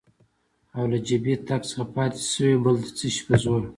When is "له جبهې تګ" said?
0.91-1.61